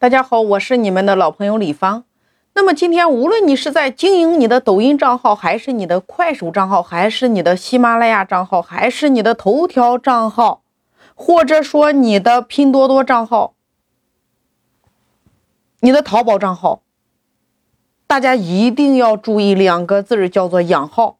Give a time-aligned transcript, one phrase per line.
[0.00, 2.04] 大家好，我是你们的老朋友李芳。
[2.54, 10.62] 那么今天，无论你是在经营你的抖音账号，还是你的快手账号，还是你的喜马拉雅账号，还是你的头条账号，
[11.14, 13.52] 或者说你的拼多多账号、
[15.80, 16.80] 你的淘宝账号，
[18.06, 21.18] 大家一定要注意两个字，叫做养号。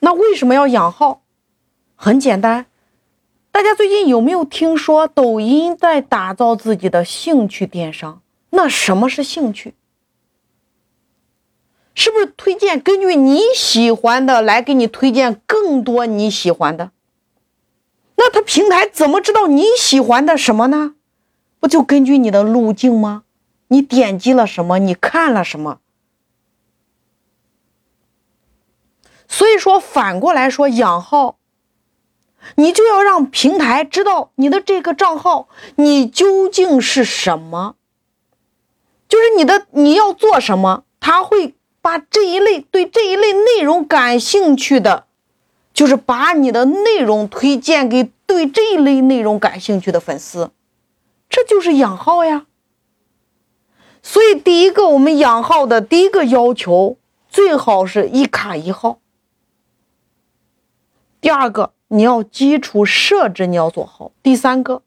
[0.00, 1.22] 那为什么要养号？
[1.94, 2.66] 很简单。
[3.52, 8.22] 大家最近有没有听说抖音在打造自己的兴趣电商？
[8.48, 9.74] 那什么是兴趣？
[11.94, 16.92] 是不是推荐根据你喜欢的来给你推荐更多你喜欢的？
[18.16, 20.94] 那他平台怎么知道你喜欢的什么呢？
[21.60, 23.24] 不就根据你的路径吗？
[23.68, 24.78] 你点击了什么？
[24.78, 25.80] 你看了什么？
[29.28, 31.36] 所以说，反过来说，养号。
[32.56, 37.76] 你就要让平台知道你的这个账号你究竟是什么，
[39.08, 45.06] 就是你的你要做什么，他会把这一类对这一类内容感兴趣的，
[45.72, 50.50] 就是把你的内容推荐给对这一类内容感兴趣的粉丝，
[51.28, 52.46] 这就是养号呀。
[54.02, 56.98] 所以第一个我们养号的第一个要求，
[57.28, 58.98] 最好是一卡一号。
[61.20, 61.72] 第二个。
[61.94, 64.12] 你要基础设置，你要做好。
[64.22, 64.80] 第三个，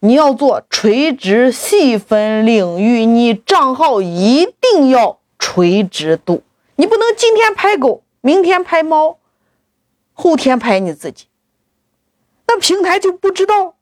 [0.00, 6.42] 你要做垂直细分领域，你账号一定要垂直度，
[6.74, 9.18] 你不能今天拍狗，明天拍猫，
[10.12, 11.26] 后天拍你自己，
[12.48, 13.76] 那平台就不知道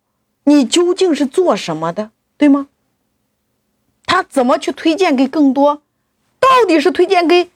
[0.44, 2.69] 你究竟是做什么的，对吗？
[4.05, 5.81] 他怎么去推荐给更多？
[6.38, 7.50] 到底是推荐给？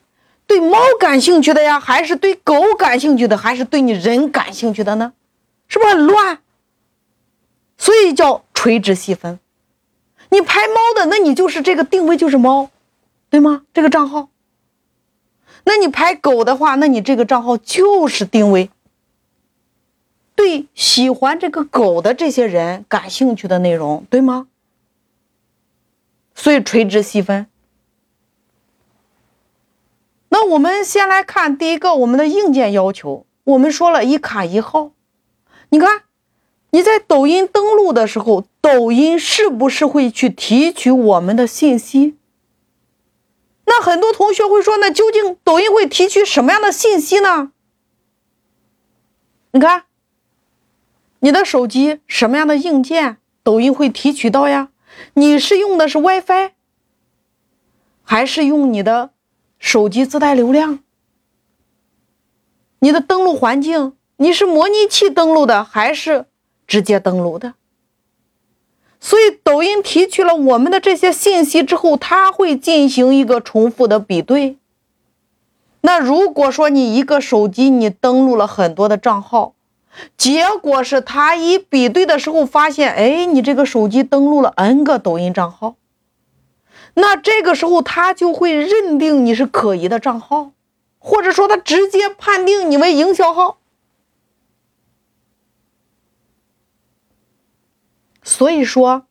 [0.46, 5.12] 对猫感兴趣的呀，还是对狗感兴趣的，还是对你人感兴趣的呢？
[5.68, 6.40] 是不是很乱？
[7.78, 9.38] 所以叫垂直细分。
[10.30, 12.70] 你拍猫的，那你就是这个定位就是猫，
[13.30, 13.62] 对吗？
[13.72, 14.28] 这个账号。
[15.64, 18.70] 那你拍狗的话，那你这个账号就是定位
[20.36, 24.48] 对喜欢这个狗的这些人感兴趣的内容，对吗？
[26.34, 27.46] 所以垂直细分。
[30.44, 33.26] 我们先来看第一个，我们的硬件要求。
[33.44, 34.92] 我们说了一卡一号，
[35.70, 36.04] 你看
[36.70, 42.16] 你在抖音登录的时候，抖音是不是会去提取我们的信息？
[43.66, 47.52] 那很多同学会说，那究竟抖音会提取什么样的信息呢？
[49.52, 49.84] 你看
[51.20, 54.68] 你的手机什么样的硬件，抖音会提取到呀？
[55.14, 56.50] 你是用的是 WiFi，
[58.02, 59.10] 还是用你的？
[59.64, 60.80] 手机自带流量，
[62.80, 66.26] 你的登录环境，你是模拟器登录的还是
[66.66, 67.54] 直接登录的？
[69.00, 74.58] 所以抖音提取了我们的这些信息之后，它会进行一个重复的比对。
[75.80, 79.54] 那如果说你一个手机你登录了很多的账号，
[80.18, 85.76] 结果是它一比对的时候发现，哎，你这个手机登录了 N 个抖音账号。
[86.94, 90.52] 那这个时候，他就会认定你是可疑的账号，
[90.98, 93.58] 或者说他直接判定你为营销号。
[98.22, 99.04] 所以说，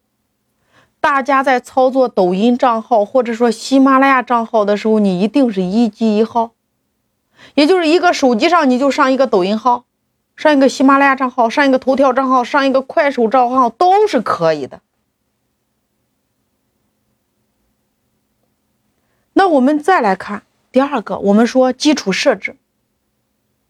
[0.99, 6.51] 大家在操作抖音账号或者说喜马拉雅账号的时候，你一定是一机一号，
[7.53, 9.85] 也就是一个手机上你就上一个抖音号，
[10.35, 14.81] 上一个喜马拉雅账号，上一个头条账号，上一个快手账号都是可以的。
[19.33, 22.55] 那我们再来看第二个，我们说基础设置。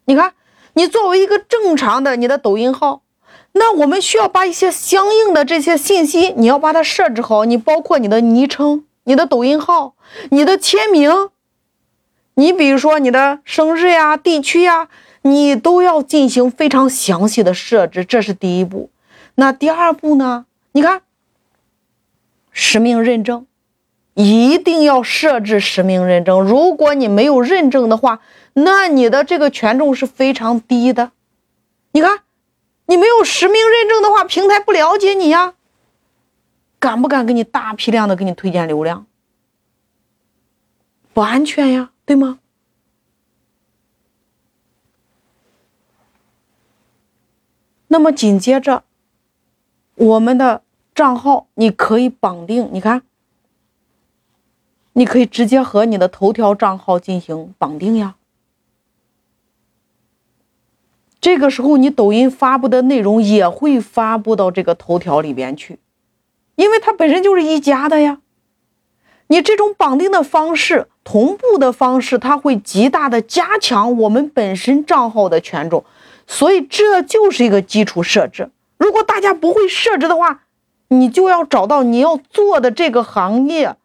[0.06, 0.34] 你看，
[0.74, 3.02] 你作为一个正常的你的抖音号，
[3.54, 7.46] 那我们需要把一些相应的这些信息，你要把它设置好。
[7.46, 9.96] 你包括你的昵称、你的抖音号、
[10.32, 11.30] 你的签名，
[12.36, 14.90] 你比如说你的生日呀、地区呀，
[15.22, 18.90] 你都要进行非常详细的设置，这是第一步。
[19.36, 20.46] 那第二步呢？
[20.74, 21.02] 你看，
[22.52, 23.46] 实名认证。
[24.14, 26.40] 一定要设置实名认证。
[26.42, 28.20] 如果你没有认证的话，
[28.54, 31.12] 那你的这个权重是非常低的。
[31.92, 32.20] 你看，
[32.86, 35.56] 你没有实名认证的话，平台不了解你呀，
[36.80, 39.08] 敢不敢给你大批量的给你推荐流量？
[41.14, 42.40] 不安全呀，对吗？
[47.88, 48.84] 那么紧接着，
[49.96, 50.64] 我们的
[50.96, 53.02] 账号你可以绑定，你看。
[54.94, 58.16] 你可以直接和你的头条账号进行绑定呀。
[61.20, 65.80] 这个时候，你抖音发布的内容也会发布到这个头条里边去。
[66.56, 68.20] 因为它本身就是一家的呀。
[69.28, 75.84] 你这种绑定的方式、同步的方式，它会极大的加强我们本身账号的权重，
[76.28, 78.52] 所以这就是一个基础设置。
[78.78, 80.42] 如果大家不会设置的话，
[80.90, 83.78] 你就要找到你要做的这个行业。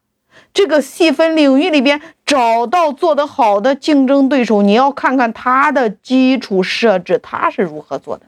[0.52, 8.26] 这个细分领域里边找到做得好的竞争对手，你要看看他的基础设置他是如何做的。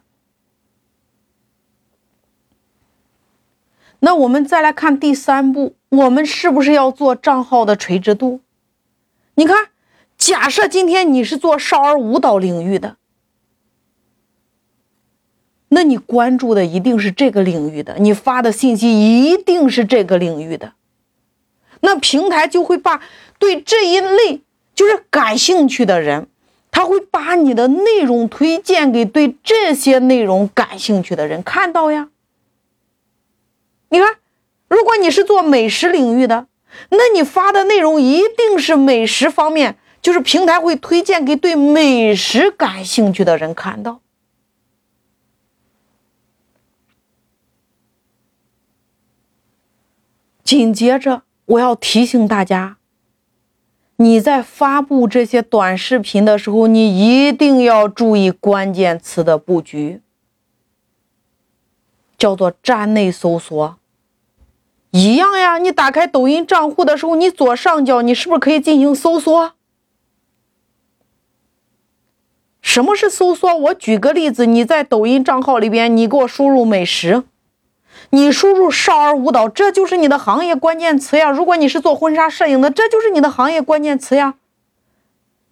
[4.00, 8.40] 那我们再来看第三步，我们是不是要做账号的垂直度？
[9.34, 9.68] 你看，
[10.16, 12.96] 假设今天你是做少儿舞蹈领域的，
[15.68, 18.88] 那你关注的一定是这个领域的，你发的信息
[19.24, 20.72] 一定是这个领域的。
[21.80, 23.00] 那平台就会把
[23.38, 24.40] 对这一类
[24.74, 26.28] 就是感兴趣的人，
[26.70, 32.08] 他会把你的内容推荐给对这些内容感兴趣的人看到呀。
[33.88, 34.18] 你看，
[34.68, 36.46] 如果你是做美食领域的，
[36.90, 44.00] 那你发的内容一定是美食方面，就是平台会推荐给对美食感兴趣的人看到。
[50.44, 51.22] 紧接着。
[51.50, 52.76] 我要提醒大家，
[53.96, 60.00] 你在发布这些短视频的时候，你一定要注意关键词的布局，
[62.16, 63.76] 叫做站内搜索。
[64.92, 69.54] 一样呀，你打开抖音账户的时候，你左上角你是不是可以进行搜索？
[72.60, 73.52] 什么是搜索？
[73.56, 77.24] 我举个例子，你在抖音账号里边，你给我输入美食。
[78.10, 81.30] 你输入少儿舞蹈，这就是你的行业关键词呀。
[81.30, 84.34] 如果你是做婚纱摄影的，这就是你的行业关键词呀。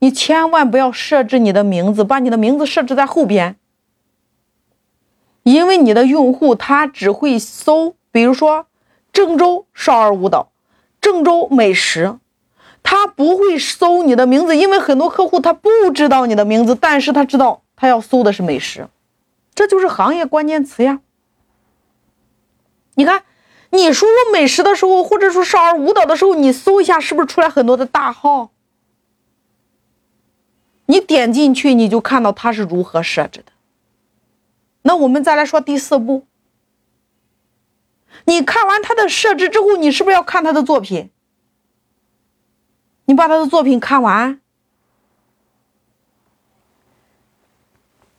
[0.00, 3.56] 你千万不要设置你的名字，把你的名字设置在后边，
[5.42, 8.66] 因为你的用户他只会搜，比如说
[9.12, 10.50] 郑州少儿舞蹈、
[11.00, 12.18] 郑州美食，
[12.82, 18.88] 他不会搜你的名字，因为很多客户他不知道你的名字，但是他知道他要搜的是美食，
[19.54, 21.00] 这就是行业关键词呀。
[22.98, 23.22] 你看，
[23.70, 28.50] 你输入美食的时候，或者说少儿舞蹈的时候，你搜一下，是不是出来很多的大号？
[30.86, 33.52] 你点进去，你就看到它是如何设置的。
[34.82, 36.26] 那我们再来说第四步。
[38.24, 41.10] 你看完它的设置之后，你是不是要看他的作品？
[43.04, 44.40] 你把他的作品看完，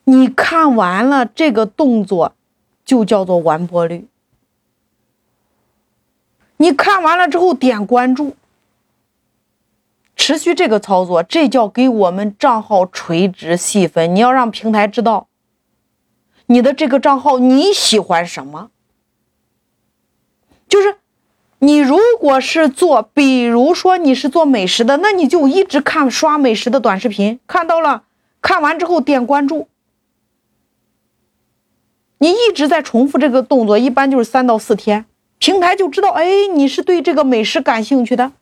[0.05, 2.33] 你看完了这个动作，
[2.85, 4.07] 就叫做完播率。
[6.61, 8.35] 你看完了之后点关注，
[10.17, 14.13] 持续这个操作，这叫给我们账号垂直细分。
[14.13, 15.27] 你要让平台知道
[16.47, 18.71] 你的这个账号你喜欢什么。
[20.67, 20.97] 就是
[21.59, 28.03] 你如果是做，比如说你是做美食的，那你就一直看刷美食的短视频，看到了，
[28.41, 29.69] 看完之后点关注，
[32.17, 35.05] 你一直在重复这个动作，一般就是三到四天。
[35.39, 38.33] 平台就知道，哎，你是对这个美食感兴趣的，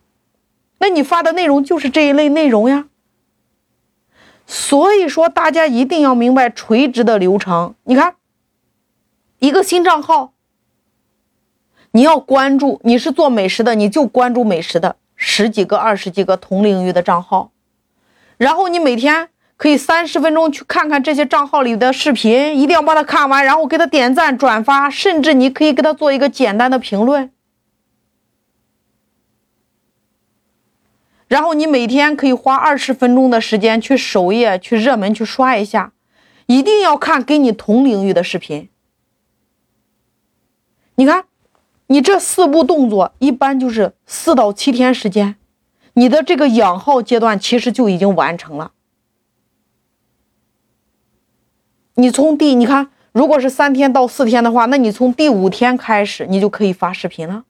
[0.78, 2.88] 那你发的内容就是这一类内容呀。
[4.46, 7.74] 所以说，大家一定要明白垂直的流程。
[7.84, 8.16] 你看，
[9.38, 10.32] 一个新账号，
[11.92, 17.52] 你要关注，你是做美食的，你就关注美食的十几个、二十几个同领域的账号，
[18.36, 19.30] 然后你每天。
[19.58, 27.32] 可以三十分钟去看看这些账号里的视频，一定要把它看完，然后给他点赞、转发，甚至你可以给他做一个简单的评论。
[31.26, 35.92] 然后你每天可以花二十分钟的时间去首页、去热门去刷一下，
[36.46, 38.68] 一定要看跟你同领域的视频。
[40.94, 41.24] 你看，
[41.88, 45.34] 你这四步动作一般就是四到七天时间，
[45.94, 48.70] 你的这个养号阶段其实就已经完成了。
[52.00, 57.44] 你从第，你看，如果是三天到四天的话，那你从第五天开始，你就可以发视频了。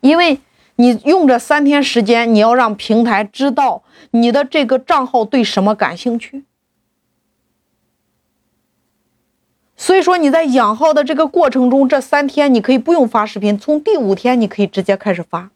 [0.00, 0.40] 因为
[0.74, 6.44] 你用这三天时间，你要让平台知道你的这个账号对什么感兴趣。
[9.76, 15.52] 所以说你在养号的这个过程中，这三天你可以不用发视频，从第五天你可以直接开始发。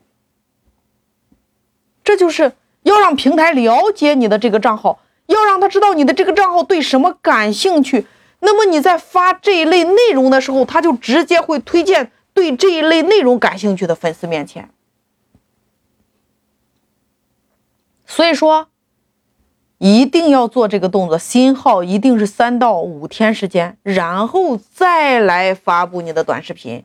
[2.05, 2.53] 这就是
[2.85, 5.01] 要让平台了解你的这个账号。
[5.27, 8.07] 要让他知道你的这个账号对什么感兴趣，
[8.41, 14.71] 那么你在发这一类内容的时候，他就直接会推荐对这一类内容感兴趣的粉丝面前。
[18.07, 18.69] 所以说，
[19.79, 26.85] 一定要做这个动作，新号一定是三到五天时间，然后再来发布你的短视频。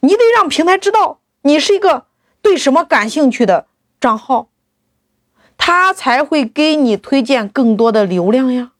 [0.00, 2.06] 你得让平台知道你是一个
[2.40, 3.66] 对什么感兴趣的
[4.00, 4.48] 账号，
[5.60, 8.72] 他才会给你推荐更多的流量呀。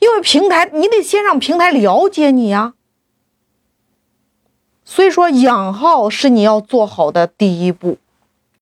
[0.00, 2.74] 因为平台，你得先让平台了解你呀。
[4.84, 7.98] 所以说，养号是你要做好的第一步。